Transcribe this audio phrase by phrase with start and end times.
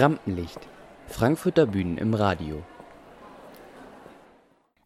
[0.00, 0.58] Rampenlicht.
[1.06, 2.62] Frankfurter Bühnen im Radio.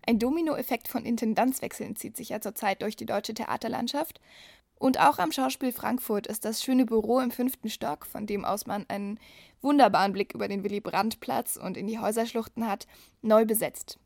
[0.07, 4.21] Ein Dominoeffekt von Intendanzwechseln zieht sich ja zurzeit durch die deutsche Theaterlandschaft.
[4.75, 8.67] Und auch am Schauspiel Frankfurt ist das schöne Büro im fünften Stock, von dem aus
[8.67, 9.19] man einen
[9.61, 12.87] wunderbaren Blick über den Willy-Brandt-Platz und in die Häuserschluchten hat,
[13.23, 13.99] neu besetzt.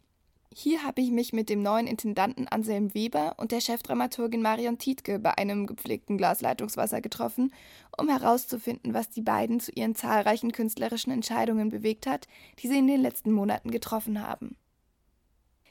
[0.55, 5.19] Hier habe ich mich mit dem neuen Intendanten Anselm Weber und der Chefdramaturgin Marion Tietke
[5.19, 7.55] bei einem gepflegten Glas Leitungswasser getroffen,
[7.97, 12.87] um herauszufinden, was die beiden zu ihren zahlreichen künstlerischen Entscheidungen bewegt hat, die sie in
[12.87, 14.57] den letzten Monaten getroffen haben.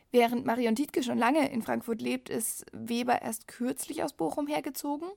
[0.09, 5.08] Während Marion Tietke schon lange in Frankfurt lebt, ist Weber erst kürzlich aus Bochum hergezogen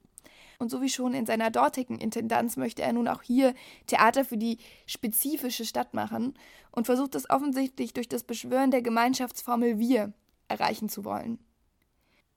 [0.59, 3.55] und so wie schon in seiner dortigen Intendanz möchte er nun auch hier
[3.87, 6.35] Theater für die spezifische Stadt machen
[6.71, 10.13] und versucht es offensichtlich durch das Beschwören der Gemeinschaftsformel wir
[10.49, 11.39] erreichen zu wollen.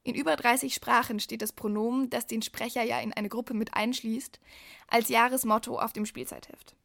[0.03, 3.73] In über 30 Sprachen steht das Pronomen, das den Sprecher ja in eine Gruppe mit
[3.73, 4.39] einschließt,
[4.87, 6.77] als Jahresmotto auf dem Spielzeitheft.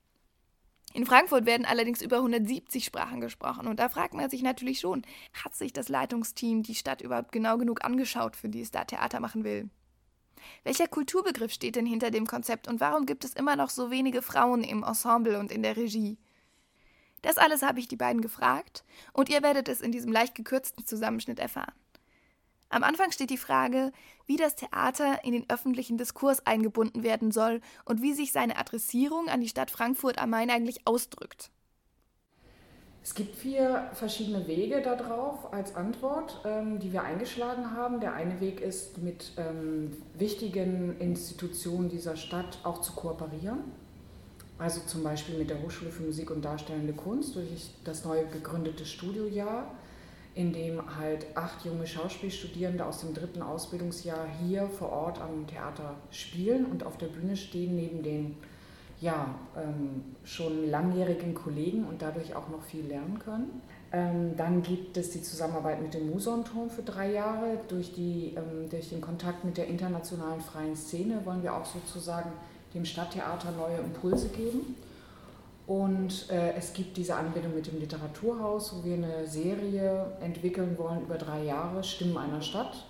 [0.95, 5.03] In Frankfurt werden allerdings über 170 Sprachen gesprochen und da fragt man sich natürlich schon,
[5.33, 9.21] hat sich das Leitungsteam die Stadt überhaupt genau genug angeschaut, für die es da Theater
[9.21, 9.71] machen will?
[10.65, 14.23] Welcher Kulturbegriff steht denn hinter dem Konzept und warum gibt es immer noch so wenige
[14.23, 16.19] Frauen im Ensemble und in der Regie?
[17.23, 20.85] Das alles habe ich die beiden gefragt und ihr werdet es in diesem leicht gekürzten
[20.85, 21.75] Zusammenschnitt erfahren.
[22.69, 23.93] Am Anfang steht die Frage,
[24.25, 29.29] wie das Theater in den öffentlichen Diskurs eingebunden werden soll und wie sich seine Adressierung
[29.29, 31.51] an die Stadt Frankfurt am Main eigentlich ausdrückt.
[33.05, 37.99] Es gibt vier verschiedene Wege darauf als Antwort, ähm, die wir eingeschlagen haben.
[37.99, 43.59] Der eine Weg ist, mit ähm, wichtigen Institutionen dieser Stadt auch zu kooperieren.
[44.57, 48.85] Also zum Beispiel mit der Hochschule für Musik und Darstellende Kunst durch das neu gegründete
[48.85, 49.67] Studiojahr,
[50.37, 55.97] in dem halt acht junge Schauspielstudierende aus dem dritten Ausbildungsjahr hier vor Ort am Theater
[56.13, 58.37] spielen und auf der Bühne stehen neben den
[59.03, 63.61] ja, ähm, schon langjährigen Kollegen und dadurch auch noch viel lernen können.
[63.91, 67.59] Ähm, dann gibt es die Zusammenarbeit mit dem Musonturm für drei Jahre.
[67.67, 72.31] Durch, die, ähm, durch den Kontakt mit der internationalen freien Szene wollen wir auch sozusagen
[72.75, 74.77] dem Stadttheater neue Impulse geben.
[75.67, 81.03] Und äh, es gibt diese Anbindung mit dem Literaturhaus, wo wir eine Serie entwickeln wollen
[81.03, 82.87] über drei Jahre, Stimmen einer Stadt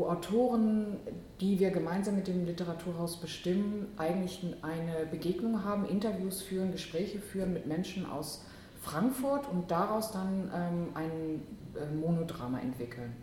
[0.00, 0.96] wo Autoren,
[1.42, 7.52] die wir gemeinsam mit dem Literaturhaus bestimmen, eigentlich eine Begegnung haben, Interviews führen, Gespräche führen
[7.52, 8.42] mit Menschen aus
[8.80, 11.42] Frankfurt und daraus dann ähm, ein
[11.76, 13.14] äh, Monodrama entwickeln.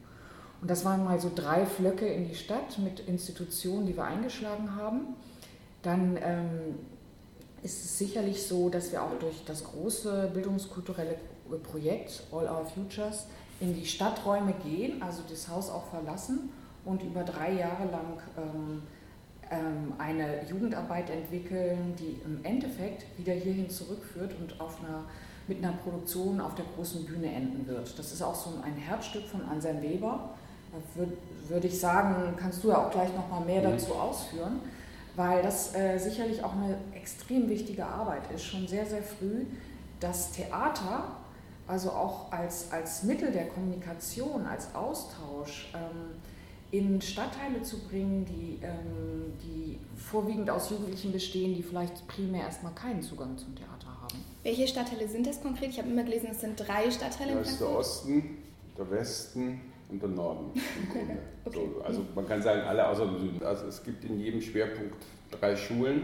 [0.61, 4.75] Und das waren mal so drei Flöcke in die Stadt mit Institutionen, die wir eingeschlagen
[4.75, 5.15] haben.
[5.81, 6.75] Dann ähm,
[7.63, 11.15] ist es sicherlich so, dass wir auch durch das große bildungskulturelle
[11.63, 13.25] Projekt All Our Futures
[13.59, 16.51] in die Stadträume gehen, also das Haus auch verlassen
[16.87, 18.83] und über drei Jahre lang ähm,
[19.49, 25.03] ähm, eine Jugendarbeit entwickeln, die im Endeffekt wieder hierhin zurückführt und auf einer,
[25.47, 27.97] mit einer Produktion auf der großen Bühne enden wird.
[27.97, 30.31] Das ist auch so ein Herzstück von Anselm Weber.
[30.71, 31.13] Da würde
[31.47, 33.71] würd ich sagen, kannst du ja auch gleich noch mal mehr mhm.
[33.71, 34.59] dazu ausführen,
[35.15, 39.45] weil das äh, sicherlich auch eine extrem wichtige Arbeit ist, schon sehr, sehr früh
[39.99, 41.05] das Theater
[41.67, 46.15] also auch als, als Mittel der Kommunikation, als Austausch ähm,
[46.71, 52.73] in Stadtteile zu bringen, die, ähm, die vorwiegend aus Jugendlichen bestehen, die vielleicht primär erstmal
[52.73, 54.23] keinen Zugang zum Theater haben.
[54.43, 55.69] Welche Stadtteile sind das konkret?
[55.69, 57.35] Ich habe immer gelesen, es sind drei Stadtteile.
[57.35, 58.37] Das ist der Osten,
[58.77, 60.51] der Westen und der Norden
[61.45, 61.57] okay.
[61.75, 63.43] so, also man kann sagen, alle außer dem Süden.
[63.43, 64.95] Also es gibt in jedem Schwerpunkt
[65.31, 66.01] drei Schulen,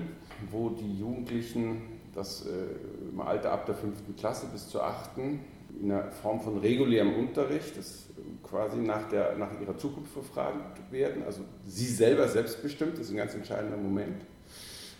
[0.49, 1.81] wo die Jugendlichen
[2.15, 5.39] das äh, im Alter ab der fünften Klasse bis zur achten
[5.81, 8.05] in einer Form von regulärem Unterricht, das
[8.43, 11.23] quasi nach, der, nach ihrer Zukunft befragt werden.
[11.23, 14.23] Also sie selber selbstbestimmt, das ist ein ganz entscheidender Moment.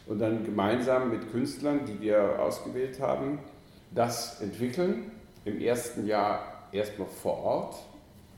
[0.07, 3.39] Und dann gemeinsam mit Künstlern, die wir ausgewählt haben,
[3.93, 5.11] das entwickeln.
[5.45, 7.75] Im ersten Jahr erstmal vor Ort.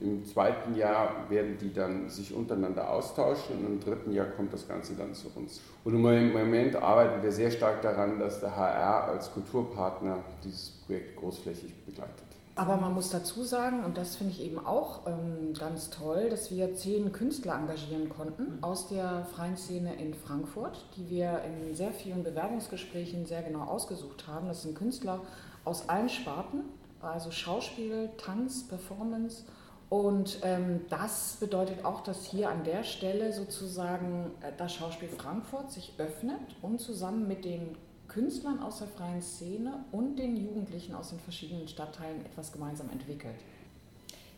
[0.01, 4.67] Im zweiten Jahr werden die dann sich untereinander austauschen und im dritten Jahr kommt das
[4.67, 5.61] Ganze dann zu uns.
[5.85, 11.15] Und im Moment arbeiten wir sehr stark daran, dass der HR als Kulturpartner dieses Projekt
[11.15, 12.24] großflächig begleitet.
[12.57, 16.51] Aber man muss dazu sagen, und das finde ich eben auch ähm, ganz toll, dass
[16.51, 21.91] wir zehn Künstler engagieren konnten aus der freien Szene in Frankfurt, die wir in sehr
[21.91, 24.47] vielen Bewerbungsgesprächen sehr genau ausgesucht haben.
[24.47, 25.19] Das sind Künstler
[25.65, 26.61] aus allen Sparten,
[27.01, 29.43] also Schauspiel, Tanz, Performance.
[29.89, 35.71] Und ähm, das bedeutet auch, dass hier an der Stelle sozusagen äh, das Schauspiel Frankfurt
[35.71, 37.75] sich öffnet und zusammen mit den
[38.15, 43.35] Künstlern aus der freien Szene und den Jugendlichen aus den verschiedenen Stadtteilen etwas gemeinsam entwickelt.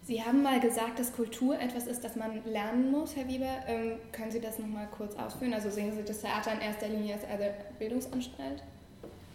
[0.02, 3.46] Sie haben mal gesagt, dass Kultur etwas ist, das man lernen muss, Herr Weber.
[3.68, 5.54] Ähm, können Sie das noch mal kurz ausführen?
[5.54, 8.64] Also sehen Sie das Theater in erster Linie als eine Bildungsanstalt?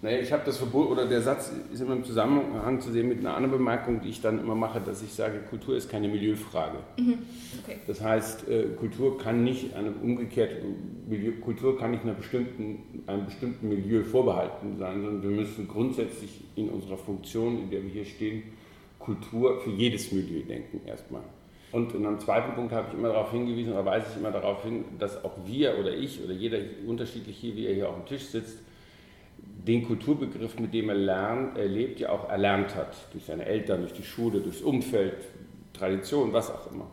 [0.03, 3.21] Naja, ich habe das Verbot, oder der Satz ist immer im Zusammenhang zu sehen mit
[3.21, 6.79] einer anderen Bemerkung, die ich dann immer mache, dass ich sage, Kultur ist keine Milieufrage.
[6.99, 7.19] Mhm.
[7.63, 7.77] Okay.
[7.87, 13.27] Das heißt, äh, Kultur kann nicht einem umgekehrten Milieu, Kultur kann nicht einer bestimmten, einem
[13.27, 18.05] bestimmten Milieu vorbehalten sein, sondern wir müssen grundsätzlich in unserer Funktion, in der wir hier
[18.05, 18.43] stehen,
[18.99, 21.23] Kultur für jedes Milieu denken erstmal.
[21.71, 24.65] Und in einem zweiten Punkt habe ich immer darauf hingewiesen, oder weise ich immer darauf
[24.65, 26.59] hin, dass auch wir oder ich oder jeder
[26.89, 28.59] unterschiedlich hier, wie er hier auf dem Tisch sitzt,
[29.67, 32.97] den Kulturbegriff, mit dem er lernt, er lebt, ja auch erlernt hat.
[33.13, 35.17] Durch seine Eltern, durch die Schule, durchs Umfeld,
[35.73, 36.87] Tradition, was auch immer.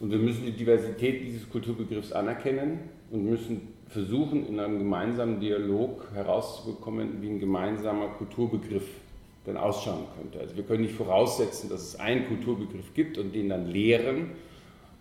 [0.00, 2.80] Und wir müssen die Diversität dieses Kulturbegriffs anerkennen
[3.10, 8.88] und müssen versuchen, in einem gemeinsamen Dialog herauszubekommen, wie ein gemeinsamer Kulturbegriff
[9.44, 10.40] dann ausschauen könnte.
[10.40, 14.30] Also wir können nicht voraussetzen, dass es einen Kulturbegriff gibt und den dann lehren,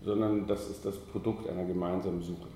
[0.03, 2.47] sondern das ist das Produkt einer gemeinsamen Suche.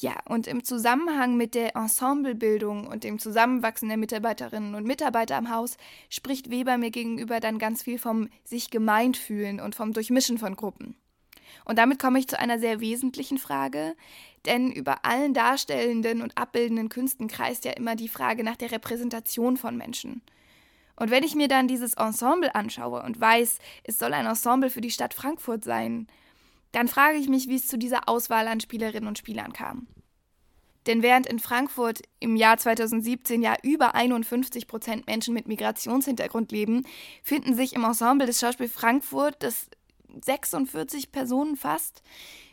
[0.00, 5.50] Ja, und im Zusammenhang mit der Ensemblebildung und dem Zusammenwachsen der Mitarbeiterinnen und Mitarbeiter am
[5.50, 5.76] Haus
[6.08, 10.54] spricht Weber mir gegenüber dann ganz viel vom sich gemeint fühlen und vom Durchmischen von
[10.54, 10.94] Gruppen.
[11.64, 13.96] Und damit komme ich zu einer sehr wesentlichen Frage,
[14.46, 19.56] denn über allen darstellenden und abbildenden Künsten kreist ja immer die Frage nach der Repräsentation
[19.56, 20.22] von Menschen.
[20.94, 24.80] Und wenn ich mir dann dieses Ensemble anschaue und weiß, es soll ein Ensemble für
[24.80, 26.06] die Stadt Frankfurt sein,
[26.72, 29.86] dann frage ich mich, wie es zu dieser Auswahl an Spielerinnen und Spielern kam.
[30.86, 36.86] Denn während in Frankfurt im Jahr 2017 ja über 51 Prozent Menschen mit Migrationshintergrund leben,
[37.22, 39.68] finden sich im Ensemble des Schauspiels Frankfurt, das
[40.24, 42.02] 46 Personen fast,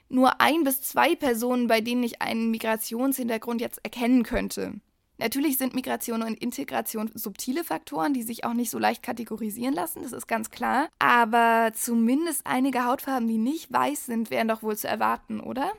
[0.10, 4.74] nur ein bis zwei Personen, bei denen ich einen Migrationshintergrund jetzt erkennen könnte.
[5.18, 10.04] Natürlich sind Migration und Integration subtile Faktoren, die sich auch nicht so leicht kategorisieren lassen,
[10.04, 10.90] das ist ganz klar.
[11.00, 15.72] Aber zumindest einige Hautfarben, die nicht weiß sind, wären doch wohl zu erwarten, oder?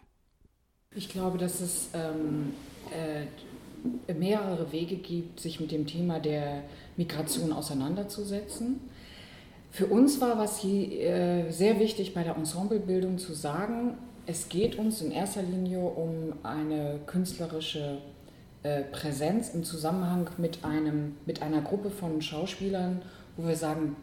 [0.95, 2.55] Ich glaube, dass es ähm,
[2.91, 6.63] äh, mehrere Wege gibt, sich mit dem Thema der
[6.97, 8.81] Migration auseinanderzusetzen.
[9.71, 14.77] Für uns war was hier äh, sehr wichtig bei der Ensemblebildung zu sagen, es geht
[14.77, 17.99] uns in erster Linie um eine künstlerische
[18.63, 23.03] äh, Präsenz im Zusammenhang mit, einem, mit einer Gruppe von Schauspielern,
[23.37, 23.97] wo wir sagen,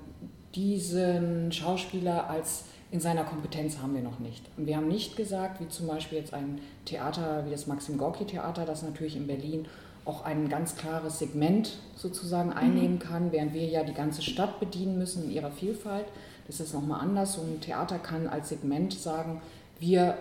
[0.56, 4.44] diesen Schauspieler als in seiner Kompetenz haben wir noch nicht.
[4.56, 8.26] Und wir haben nicht gesagt, wie zum Beispiel jetzt ein Theater wie das Maxim Gorki
[8.26, 9.66] Theater, das natürlich in Berlin
[10.06, 12.58] auch ein ganz klares Segment sozusagen mhm.
[12.58, 16.06] einnehmen kann, während wir ja die ganze Stadt bedienen müssen in ihrer Vielfalt.
[16.46, 17.34] Das ist nochmal anders.
[17.34, 19.42] So ein Theater kann als Segment sagen,
[19.80, 20.18] wir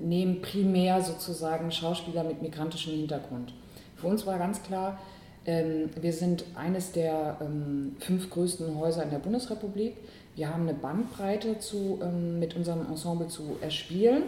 [0.00, 3.52] nehmen primär sozusagen Schauspieler mit migrantischem Hintergrund.
[4.02, 4.98] Für uns war ganz klar,
[5.46, 9.96] ähm, wir sind eines der ähm, fünf größten Häuser in der Bundesrepublik.
[10.34, 14.24] Wir haben eine Bandbreite zu, ähm, mit unserem Ensemble zu erspielen.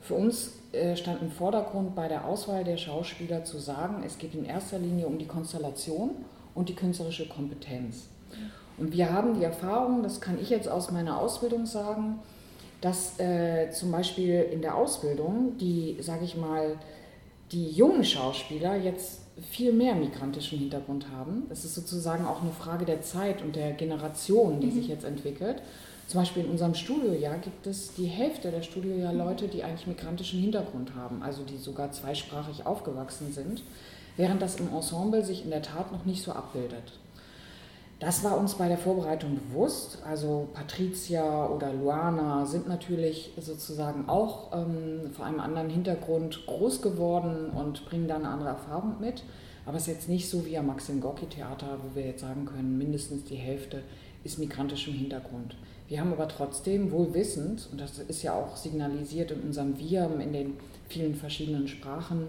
[0.00, 4.34] Für uns äh, stand im Vordergrund bei der Auswahl der Schauspieler zu sagen, es geht
[4.34, 6.12] in erster Linie um die Konstellation
[6.54, 8.06] und die künstlerische Kompetenz.
[8.78, 12.20] Und wir haben die Erfahrung, das kann ich jetzt aus meiner Ausbildung sagen,
[12.80, 16.78] dass äh, zum Beispiel in der Ausbildung die, sage ich mal,
[17.52, 19.20] die jungen Schauspieler jetzt
[19.50, 21.44] viel mehr migrantischen Hintergrund haben.
[21.50, 24.72] Es ist sozusagen auch eine Frage der Zeit und der Generation, die mhm.
[24.72, 25.62] sich jetzt entwickelt.
[26.06, 30.40] Zum Beispiel in unserem Studiojahr gibt es die Hälfte der Studiojahr Leute, die eigentlich migrantischen
[30.40, 33.62] Hintergrund haben, also die sogar zweisprachig aufgewachsen sind,
[34.16, 36.98] während das im Ensemble sich in der Tat noch nicht so abbildet.
[38.00, 39.98] Das war uns bei der Vorbereitung bewusst.
[40.06, 47.50] Also Patricia oder Luana sind natürlich sozusagen auch ähm, vor einem anderen Hintergrund groß geworden
[47.50, 49.22] und bringen da eine andere Erfahrung mit.
[49.66, 52.46] Aber es ist jetzt nicht so wie am Maxim Gorki Theater, wo wir jetzt sagen
[52.46, 53.82] können, mindestens die Hälfte
[54.24, 55.56] ist migrantischem Hintergrund.
[55.86, 60.10] Wir haben aber trotzdem wohl wissend, und das ist ja auch signalisiert in unserem Wir,
[60.20, 60.54] in den
[60.88, 62.28] vielen verschiedenen Sprachen,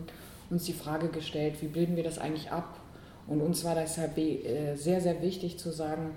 [0.49, 2.80] uns die Frage gestellt, wie bilden wir das eigentlich ab?
[3.27, 6.11] Und uns war deshalb äh, sehr, sehr wichtig zu sagen,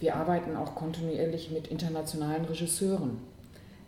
[0.00, 3.18] wir arbeiten auch kontinuierlich mit internationalen Regisseuren.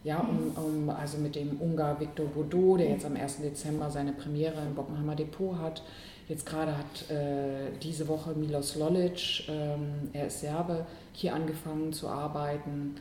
[0.05, 3.39] Ja, um, um, also mit dem Ungar Victor Godot, der jetzt am 1.
[3.39, 5.83] Dezember seine Premiere im Bockenheimer Depot hat.
[6.29, 12.09] Jetzt gerade hat äh, diese Woche Milos Lolic, ähm, er ist Serbe, hier angefangen zu
[12.09, 12.97] arbeiten.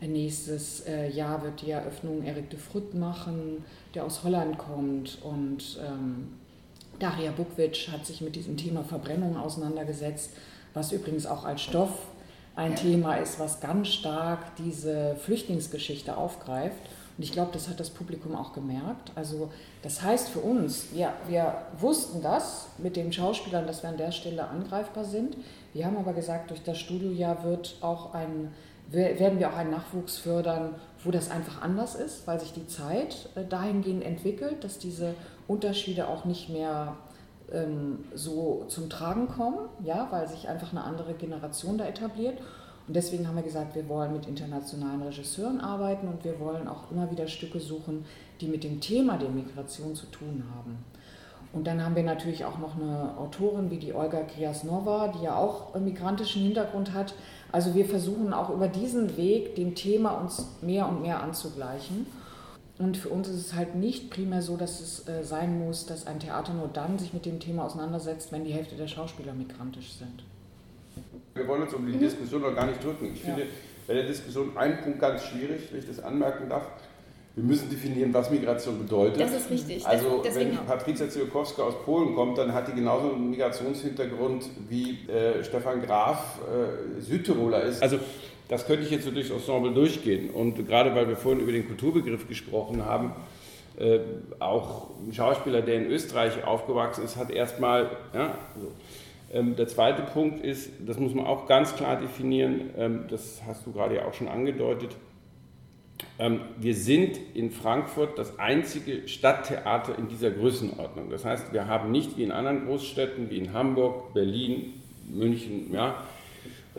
[0.00, 5.78] Nächstes äh, Jahr wird die Eröffnung Erik de Frut machen, der aus Holland kommt und
[5.82, 6.28] ähm,
[6.98, 10.30] Daria Bukvic hat sich mit diesem Thema Verbrennung auseinandergesetzt,
[10.72, 11.90] was übrigens auch als Stoff
[12.54, 16.80] ein Thema ist, was ganz stark diese Flüchtlingsgeschichte aufgreift.
[17.16, 19.12] Und ich glaube, das hat das Publikum auch gemerkt.
[19.14, 19.50] Also
[19.82, 24.12] das heißt für uns, wir, wir wussten das mit den Schauspielern, dass wir an der
[24.12, 25.36] Stelle angreifbar sind.
[25.74, 28.52] Wir haben aber gesagt, durch das Studiojahr wird auch ein,
[28.90, 30.74] werden wir auch einen Nachwuchs fördern,
[31.04, 35.14] wo das einfach anders ist, weil sich die Zeit äh, dahingehend entwickelt, dass diese
[35.48, 36.96] Unterschiede auch nicht mehr
[37.52, 42.38] ähm, so zum Tragen kommen, ja, weil sich einfach eine andere Generation da etabliert.
[42.86, 46.90] Und deswegen haben wir gesagt, wir wollen mit internationalen Regisseuren arbeiten und wir wollen auch
[46.90, 48.04] immer wieder Stücke suchen,
[48.40, 50.78] die mit dem Thema der Migration zu tun haben.
[51.52, 55.36] Und dann haben wir natürlich auch noch eine Autorin wie die Olga Kriasnova, die ja
[55.36, 57.14] auch migrantischen Hintergrund hat.
[57.52, 62.06] Also wir versuchen auch über diesen Weg dem Thema uns mehr und mehr anzugleichen.
[62.78, 66.06] Und für uns ist es halt nicht primär so, dass es äh, sein muss, dass
[66.06, 69.94] ein Theater nur dann sich mit dem Thema auseinandersetzt, wenn die Hälfte der Schauspieler migrantisch
[69.94, 70.24] sind.
[71.34, 72.00] Wir wollen uns um die mhm.
[72.00, 73.12] Diskussion noch gar nicht drücken.
[73.14, 73.34] Ich ja.
[73.34, 73.46] finde
[73.86, 76.66] bei der Diskussion ein Punkt ganz schwierig, wenn ich das anmerken darf.
[77.36, 79.20] Wir müssen definieren, was Migration bedeutet.
[79.20, 79.86] Das ist richtig.
[79.86, 85.06] Also Deswegen wenn Patricia Ziolkowska aus Polen kommt, dann hat die genauso einen Migrationshintergrund wie
[85.06, 87.82] äh, Stefan Graf äh, Südtiroler ist.
[87.82, 87.98] Also
[88.48, 90.30] das könnte ich jetzt so durchs Ensemble durchgehen.
[90.30, 93.12] Und gerade weil wir vorhin über den Kulturbegriff gesprochen haben,
[93.78, 93.98] äh,
[94.38, 98.72] auch ein Schauspieler, der in Österreich aufgewachsen ist, hat erstmal, ja, so.
[99.30, 103.66] ähm, der zweite Punkt ist, das muss man auch ganz klar definieren, ähm, das hast
[103.66, 104.96] du gerade ja auch schon angedeutet,
[106.58, 111.10] wir sind in Frankfurt das einzige Stadttheater in dieser Größenordnung.
[111.10, 114.74] Das heißt, wir haben nicht wie in anderen Großstädten, wie in Hamburg, Berlin,
[115.08, 116.02] München, ja,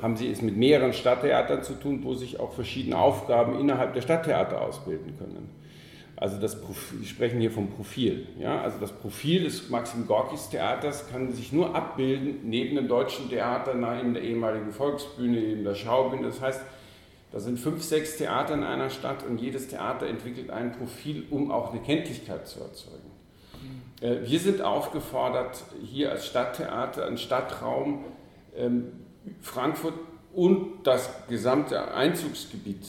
[0.01, 4.01] haben Sie es mit mehreren Stadttheatern zu tun, wo sich auch verschiedene Aufgaben innerhalb der
[4.01, 5.49] Stadttheater ausbilden können.
[6.15, 8.27] Also das Profil, wir sprechen hier vom Profil.
[8.39, 8.61] Ja?
[8.61, 13.75] Also das Profil des Maxim Gorkis Theaters kann sich nur abbilden neben dem deutschen Theater,
[13.75, 16.23] neben der ehemaligen Volksbühne, neben der Schaubühne.
[16.27, 16.61] Das heißt,
[17.37, 21.51] da sind fünf, sechs Theater in einer Stadt und jedes Theater entwickelt ein Profil, um
[21.51, 23.11] auch eine Kenntlichkeit zu erzeugen.
[24.01, 28.05] Äh, wir sind aufgefordert, hier als Stadttheater, einen Stadtraum,
[28.55, 28.85] ähm,
[29.39, 29.93] Frankfurt
[30.33, 32.87] und das gesamte Einzugsgebiet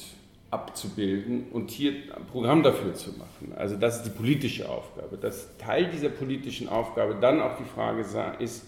[0.51, 3.53] abzubilden und hier ein Programm dafür zu machen.
[3.55, 5.19] Also das ist die politische Aufgabe.
[5.19, 8.01] Das Teil dieser politischen Aufgabe dann auch die Frage
[8.39, 8.65] ist,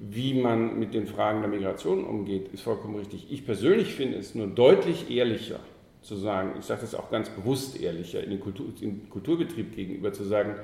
[0.00, 3.26] wie man mit den Fragen der Migration umgeht, ist vollkommen richtig.
[3.30, 5.60] Ich persönlich finde es nur deutlich ehrlicher
[6.00, 10.12] zu sagen, ich sage das auch ganz bewusst ehrlicher, in den, Kultur, den Kulturbetrieb gegenüber
[10.12, 10.54] zu sagen,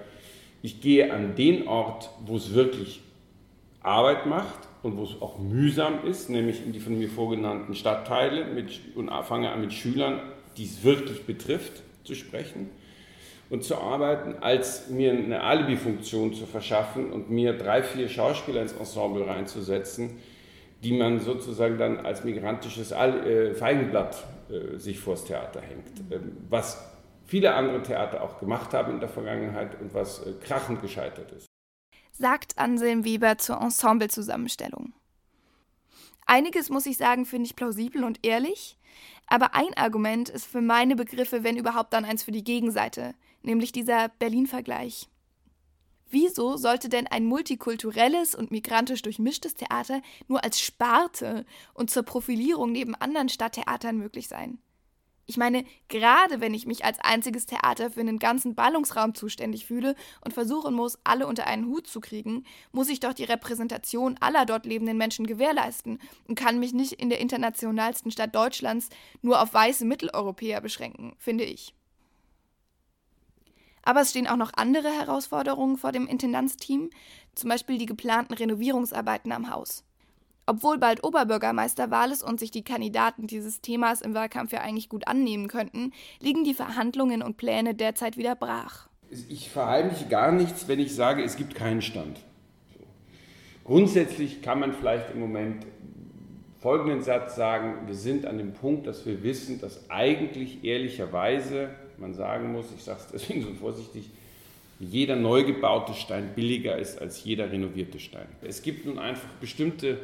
[0.63, 3.03] ich gehe an den Ort, wo es wirklich
[3.83, 8.47] Arbeit macht und wo es auch mühsam ist, nämlich in die von mir vorgenannten Stadtteile
[8.47, 10.21] mit, und fange an mit Schülern,
[10.57, 12.71] die es wirklich betrifft, zu sprechen
[13.51, 18.73] und zu arbeiten, als mir eine Alibi-Funktion zu verschaffen und mir drei, vier Schauspieler ins
[18.73, 20.19] Ensemble reinzusetzen,
[20.83, 26.13] die man sozusagen dann als migrantisches äh, Feigenblatt äh, sich vors Theater hängt.
[26.13, 26.93] Ähm, was
[27.25, 31.47] viele andere Theater auch gemacht haben in der Vergangenheit und was äh, krachend gescheitert ist
[32.19, 34.95] sagt Anselm Weber zur Ensemblezusammenstellung.
[36.27, 38.79] Einiges, muss ich sagen, finde ich plausibel und ehrlich,
[39.27, 43.15] aber ein Argument ist für meine Begriffe, wenn überhaupt dann eins für die Gegenseite,
[43.47, 45.09] nämlich dieser Berlin-Vergleich.
[46.09, 52.71] Wieso sollte denn ein multikulturelles und migrantisch durchmischtes Theater nur als Sparte und zur Profilierung
[52.71, 54.59] neben anderen Stadttheatern möglich sein?
[55.29, 59.97] Ich meine, gerade wenn ich mich als einziges Theater für einen ganzen Ballungsraum zuständig fühle
[60.25, 64.47] und versuchen muss, alle unter einen Hut zu kriegen, muss ich doch die Repräsentation aller
[64.47, 65.99] dort lebenden Menschen gewährleisten
[66.29, 68.89] und kann mich nicht in der internationalsten Stadt Deutschlands
[69.21, 71.76] nur auf weiße Mitteleuropäer beschränken, finde ich.
[73.87, 76.91] Aber es stehen auch noch andere Herausforderungen vor dem Intendanzteam,
[77.37, 79.85] zum Beispiel die geplanten Renovierungsarbeiten am Haus.
[80.45, 85.07] Obwohl bald Oberbürgermeisterwahl ist und sich die Kandidaten dieses Themas im Wahlkampf ja eigentlich gut
[85.07, 88.89] annehmen könnten, liegen die Verhandlungen und Pläne derzeit wieder brach.
[89.29, 92.19] Ich verheimliche gar nichts, wenn ich sage, es gibt keinen Stand.
[93.63, 95.65] Grundsätzlich kann man vielleicht im Moment
[96.61, 102.15] folgenden Satz sagen, wir sind an dem Punkt, dass wir wissen, dass eigentlich ehrlicherweise, man
[102.15, 104.11] sagen muss, ich sage es deswegen so vorsichtig,
[104.79, 108.27] jeder neu gebaute Stein billiger ist als jeder renovierte Stein.
[108.43, 109.99] Es gibt nun einfach bestimmte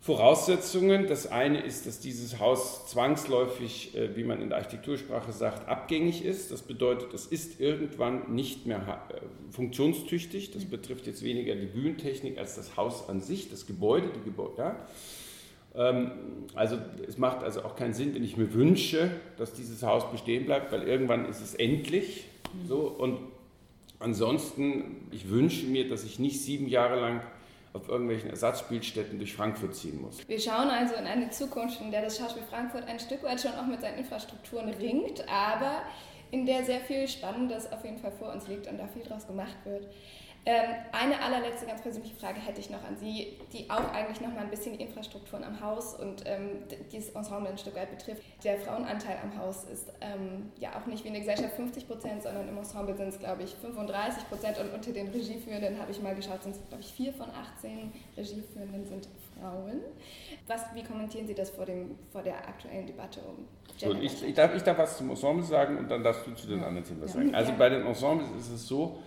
[0.00, 1.08] Voraussetzungen.
[1.08, 6.24] Das eine ist, dass dieses Haus zwangsläufig, äh, wie man in der Architektursprache sagt, abgängig
[6.24, 6.50] ist.
[6.50, 8.78] Das bedeutet, es ist irgendwann nicht mehr
[9.10, 10.52] äh, funktionstüchtig.
[10.52, 14.08] Das betrifft jetzt weniger die Bühnentechnik als das Haus an sich, das Gebäude.
[14.16, 14.76] Die Gebäude ja.
[15.74, 16.12] Ähm,
[16.54, 20.46] also es macht also auch keinen Sinn, wenn ich mir wünsche, dass dieses Haus bestehen
[20.46, 22.24] bleibt, weil irgendwann ist es endlich.
[22.66, 23.18] So, und
[23.98, 27.20] ansonsten, ich wünsche mir, dass ich nicht sieben Jahre lang
[27.72, 30.26] auf irgendwelchen Ersatzspielstätten durch Frankfurt ziehen muss.
[30.28, 33.52] Wir schauen also in eine Zukunft, in der das Schauspiel Frankfurt ein Stück weit schon
[33.52, 35.82] auch mit seinen Infrastrukturen ringt, aber
[36.32, 39.26] in der sehr viel Spannendes auf jeden Fall vor uns liegt und da viel draus
[39.26, 39.86] gemacht wird.
[40.46, 44.32] Ähm, eine allerletzte ganz persönliche Frage hätte ich noch an Sie, die auch eigentlich noch
[44.32, 48.22] mal ein bisschen die Infrastrukturen am Haus und ähm, dieses Ensemble ein Stück weit betrifft.
[48.42, 52.22] Der Frauenanteil am Haus ist ähm, ja auch nicht wie in der Gesellschaft 50 Prozent,
[52.22, 56.00] sondern im Ensemble sind es, glaube ich, 35 Prozent und unter den Regieführenden habe ich
[56.00, 59.80] mal geschaut, sind es, glaube ich, vier von 18 Regieführenden sind Frauen.
[60.46, 63.46] Was, wie kommentieren Sie das vor, dem, vor der aktuellen Debatte um
[63.78, 64.02] Gender?
[64.02, 66.64] Ich, ich, darf, ich darf was zum Ensemble sagen und dann darfst du zu den
[66.64, 67.34] anderen Themen was sagen.
[67.34, 68.98] Also bei den Ensembles ist es so,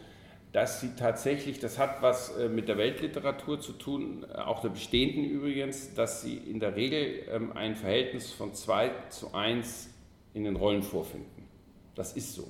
[0.53, 4.69] dass sie tatsächlich, das hat was äh, mit der Weltliteratur zu tun, äh, auch der
[4.69, 9.89] bestehenden übrigens, dass sie in der Regel ähm, ein Verhältnis von 2 zu 1
[10.35, 11.49] in den Rollen vorfinden.
[11.95, 12.47] Das ist so.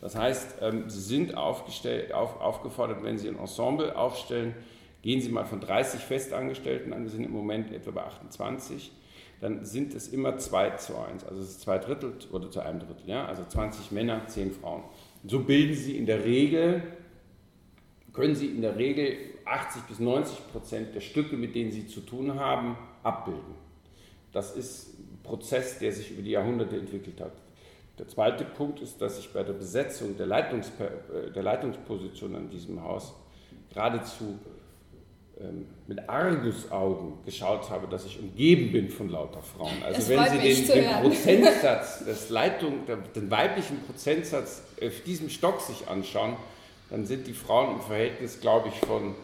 [0.00, 4.54] Das heißt, ähm, sie sind aufgestellt, auf, aufgefordert, wenn sie ein Ensemble aufstellen,
[5.02, 8.92] gehen Sie mal von 30 Festangestellten an, wir sind im Moment etwa bei 28,
[9.40, 12.78] dann sind es immer 2 zu 1, also es ist zwei Drittel oder zu einem
[12.78, 13.26] Drittel, ja?
[13.26, 14.84] also 20 Männer, 10 Frauen.
[15.26, 16.82] So bilden Sie in der Regel
[18.12, 22.00] können Sie in der Regel 80 bis 90 Prozent der Stücke, mit denen Sie zu
[22.00, 23.54] tun haben, abbilden.
[24.32, 27.32] Das ist ein Prozess, der sich über die Jahrhunderte entwickelt hat.
[27.98, 32.48] Der zweite Punkt ist, dass ich bei der Besetzung der, Leitungs äh, der Leitungsposition an
[32.48, 33.14] diesem Haus
[33.72, 34.38] geradezu
[35.40, 39.82] ähm, mit Argusaugen geschaut habe, dass ich umgeben bin von lauter Frauen.
[39.84, 42.80] Also das wenn Sie den, den Prozentsatz, des Leitung,
[43.14, 46.36] den weiblichen Prozentsatz auf diesem Stock sich anschauen,
[46.92, 49.14] dann sind die Frauen im Verhältnis, glaube ich, von.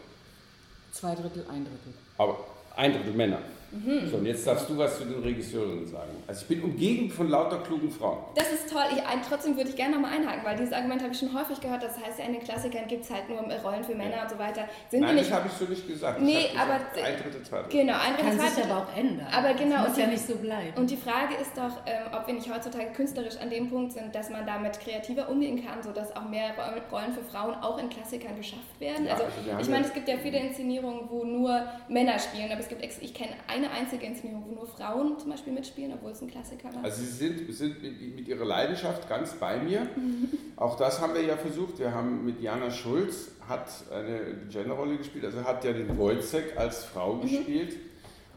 [0.91, 1.93] Zwei Drittel, ein Drittel.
[2.17, 2.43] Aber
[2.75, 3.37] ein Drittel Männer.
[3.71, 4.09] Mhm.
[4.09, 6.11] So, und jetzt darfst du was zu den Regisseurinnen sagen.
[6.27, 8.19] Also ich bin umgeben von lauter klugen Frauen.
[8.35, 8.83] Das ist toll.
[8.91, 11.83] Ich, trotzdem würde ich gerne nochmal einhaken, weil dieses Argument habe ich schon häufig gehört.
[11.83, 14.23] Das heißt ja, in den Klassikern gibt es halt nur Rollen für Männer ja.
[14.23, 14.67] und so weiter.
[14.89, 16.21] Sind Nein, das habe ich so nicht gesagt.
[16.21, 16.79] Nee, aber...
[16.79, 17.79] Gesagt, ein Drittel, zwei Drittel.
[17.79, 19.27] Genau, ein Drittel, Kann sich aber auch ändern.
[19.31, 19.77] Aber genau.
[19.83, 20.77] Das muss ja nicht so bleiben.
[20.77, 24.13] Und die Frage ist doch, ähm, ob wir nicht heutzutage künstlerisch an dem Punkt sind,
[24.15, 26.53] dass man damit kreativer umgehen kann, sodass auch mehr
[26.91, 29.05] Rollen für Frauen auch in Klassikern geschafft werden.
[29.05, 32.61] Ja, also, also ich meine, es gibt ja viele Inszenierungen, wo nur Männer spielen, aber
[32.61, 33.33] es gibt, ich kenne
[33.63, 36.83] eine einzige Inszenierung, wo nur Frauen zum Beispiel mitspielen, obwohl es ein Klassiker war?
[36.83, 39.87] Also Sie sind, sind mit, mit Ihrer Leidenschaft ganz bei mir.
[40.55, 41.79] Auch das haben wir ja versucht.
[41.79, 46.85] Wir haben mit Jana Schulz hat eine Genderrolle gespielt, also hat ja den Wojciech als
[46.85, 47.21] Frau mhm.
[47.21, 47.75] gespielt.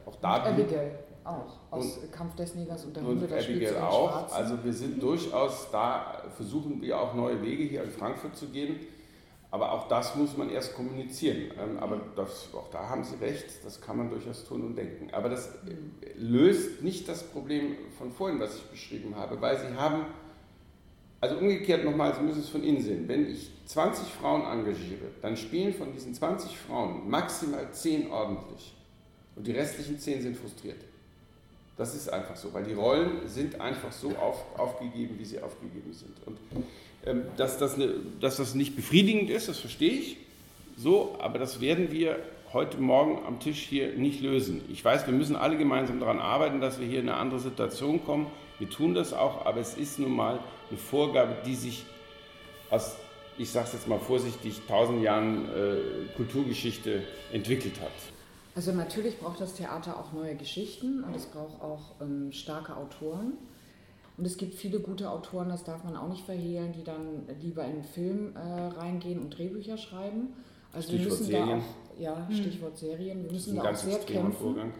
[0.06, 3.26] Auch da und Abigail auch aus und, Kampf des Negers und der Hunde.
[3.26, 4.32] Und Abigail auch.
[4.32, 8.80] Also wir sind durchaus da, versuchen wir auch neue Wege hier in Frankfurt zu gehen.
[9.52, 11.50] Aber auch das muss man erst kommunizieren.
[11.62, 15.10] Ähm, aber das, auch da haben Sie recht, das kann man durchaus tun und denken.
[15.12, 15.50] Aber das
[16.16, 20.06] löst nicht das Problem von vorhin, was ich beschrieben habe, weil Sie haben,
[21.20, 25.36] also umgekehrt nochmal, Sie müssen es von innen sehen, wenn ich 20 Frauen engagiere, dann
[25.36, 28.74] spielen von diesen 20 Frauen maximal 10 ordentlich
[29.36, 30.80] und die restlichen 10 sind frustriert.
[31.76, 35.92] Das ist einfach so, weil die Rollen sind einfach so auf, aufgegeben, wie sie aufgegeben
[35.92, 36.16] sind.
[36.26, 36.38] Und
[37.36, 40.16] dass das, eine, dass das nicht befriedigend ist, das verstehe ich
[40.76, 42.18] so, aber das werden wir
[42.52, 44.62] heute Morgen am Tisch hier nicht lösen.
[44.70, 48.04] Ich weiß, wir müssen alle gemeinsam daran arbeiten, dass wir hier in eine andere Situation
[48.04, 48.26] kommen.
[48.58, 50.38] Wir tun das auch, aber es ist nun mal
[50.68, 51.84] eine Vorgabe, die sich
[52.70, 52.96] aus,
[53.38, 57.90] ich sage es jetzt mal vorsichtig, tausend Jahren äh, Kulturgeschichte entwickelt hat.
[58.54, 63.32] Also natürlich braucht das Theater auch neue Geschichten und es braucht auch ähm, starke Autoren.
[64.16, 67.64] Und es gibt viele gute Autoren, das darf man auch nicht verhehlen, die dann lieber
[67.64, 70.34] in den Film äh, reingehen und Drehbücher schreiben.
[70.72, 71.48] Also Stichwort wir müssen Serien.
[71.48, 72.36] da auch, ja, hm.
[72.36, 74.72] Stichwort Serien, wir müssen da auch sehr kämpfen, Vorgang.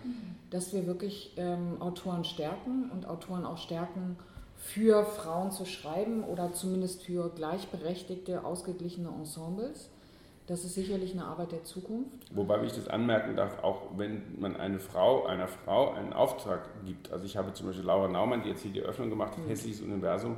[0.51, 4.17] dass wir wirklich ähm, Autoren stärken und Autoren auch stärken,
[4.57, 9.91] für Frauen zu schreiben oder zumindest für gleichberechtigte, ausgeglichene Ensembles.
[10.53, 12.11] Das ist sicherlich eine Arbeit der Zukunft.
[12.31, 17.11] Wobei ich das anmerken darf, auch wenn man eine Frau, einer Frau einen Auftrag gibt.
[17.11, 19.49] Also ich habe zum Beispiel Laura Naumann, die jetzt hier die Eröffnung gemacht hat, mhm.
[19.49, 20.37] Hässliches Universum,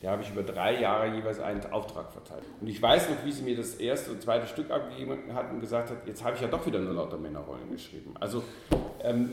[0.00, 2.44] der habe ich über drei Jahre jeweils einen Auftrag verteilt.
[2.60, 5.58] Und ich weiß noch, wie sie mir das erste und zweite Stück abgegeben hat und
[5.58, 8.14] gesagt hat, jetzt habe ich ja doch wieder nur lauter Männerrollen geschrieben.
[8.20, 8.44] Also
[9.02, 9.32] ähm,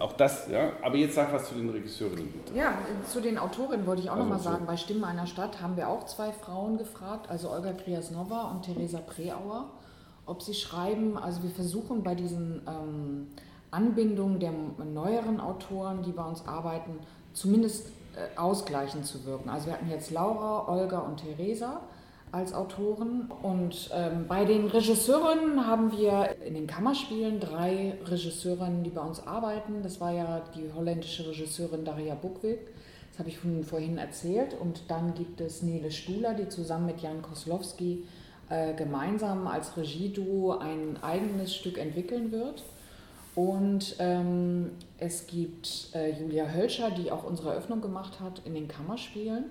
[0.00, 0.72] auch das, ja.
[0.82, 2.58] Aber jetzt sag was zu den Regisseurinnen bitte.
[2.58, 2.74] Ja,
[3.06, 4.66] zu den Autorinnen wollte ich auch also nochmal sagen.
[4.66, 8.98] Bei Stimmen einer Stadt haben wir auch zwei Frauen gefragt, also Olga Kriasnova und Theresa
[8.98, 9.70] Preauer,
[10.26, 11.16] ob sie schreiben.
[11.18, 13.28] Also wir versuchen bei diesen ähm,
[13.70, 14.52] Anbindungen der
[14.84, 16.98] neueren Autoren, die bei uns arbeiten,
[17.32, 19.48] zumindest äh, ausgleichend zu wirken.
[19.48, 21.80] Also wir hatten jetzt Laura, Olga und Theresa
[22.32, 23.30] als Autoren.
[23.42, 29.26] Und ähm, bei den Regisseurinnen haben wir in den Kammerspielen drei Regisseurinnen, die bei uns
[29.26, 29.82] arbeiten.
[29.82, 32.60] Das war ja die holländische Regisseurin Daria Buckwig.
[33.10, 34.54] Das habe ich vorhin erzählt.
[34.58, 38.04] Und dann gibt es Nele Stuhler, die zusammen mit Jan Koslowski
[38.48, 42.62] äh, gemeinsam als Regieduo ein eigenes Stück entwickeln wird.
[43.34, 48.68] Und ähm, es gibt äh, Julia Hölscher, die auch unsere Eröffnung gemacht hat in den
[48.68, 49.44] Kammerspielen.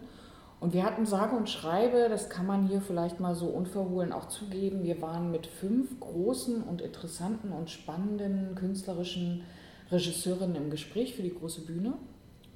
[0.59, 4.27] Und wir hatten sage und schreibe, das kann man hier vielleicht mal so unverhohlen auch
[4.27, 9.43] zugeben, wir waren mit fünf großen und interessanten und spannenden künstlerischen
[9.89, 11.93] Regisseurinnen im Gespräch für die große Bühne.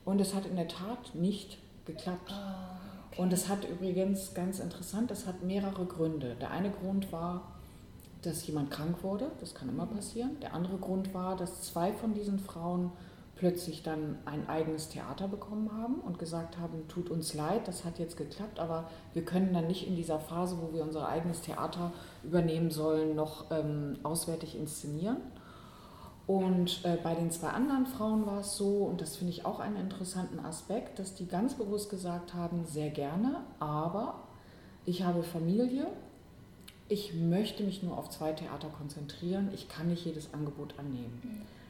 [0.04, 2.32] Und es hat in der Tat nicht geklappt.
[2.32, 3.22] Ah, okay.
[3.22, 6.36] Und es hat übrigens ganz interessant, es hat mehrere Gründe.
[6.42, 7.54] Der eine Grund war,
[8.22, 10.38] dass jemand krank wurde, das kann immer passieren.
[10.42, 12.92] Der andere Grund war, dass zwei von diesen Frauen
[13.36, 18.00] plötzlich dann ein eigenes Theater bekommen haben und gesagt haben, tut uns leid, das hat
[18.00, 21.92] jetzt geklappt, aber wir können dann nicht in dieser Phase, wo wir unser eigenes Theater
[22.24, 25.18] übernehmen sollen, noch ähm, auswärtig inszenieren.
[26.26, 29.60] Und äh, bei den zwei anderen Frauen war es so, und das finde ich auch
[29.60, 34.22] einen interessanten Aspekt, dass die ganz bewusst gesagt haben, sehr gerne, aber
[34.86, 35.88] ich habe Familie,
[36.88, 41.22] ich möchte mich nur auf zwei Theater konzentrieren, ich kann nicht jedes Angebot annehmen.
[41.24, 41.63] Mhm.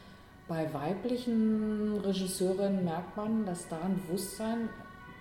[0.47, 4.69] Bei weiblichen Regisseurinnen merkt man, dass da ein Bewusstsein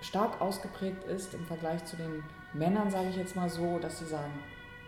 [0.01, 4.07] stark ausgeprägt ist im Vergleich zu den Männern, sage ich jetzt mal so, dass sie
[4.07, 4.33] sagen,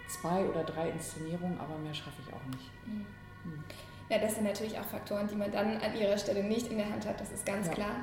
[0.09, 2.71] zwei oder drei Inszenierungen, aber mehr schaffe ich auch nicht.
[2.87, 3.07] Mhm.
[3.45, 3.65] Mhm.
[4.11, 6.91] Ja, das sind natürlich auch Faktoren, die man dann an ihrer Stelle nicht in der
[6.91, 7.73] Hand hat, das ist ganz ja.
[7.73, 7.97] klar.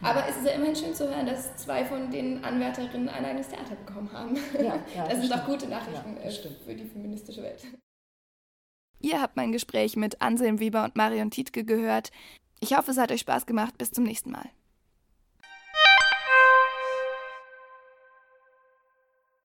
[0.00, 3.48] Aber es ist ja immerhin schön zu hören, dass zwei von den Anwärterinnen ein eigenes
[3.48, 4.36] Theater bekommen haben.
[4.54, 7.64] Ja, ja, das, das sind doch gute Nachrichten äh, für die feministische Welt.
[9.00, 12.10] Ihr habt mein Gespräch mit Anselm Weber und Marion Tietke gehört.
[12.60, 13.78] Ich hoffe, es hat euch Spaß gemacht.
[13.78, 14.50] Bis zum nächsten Mal.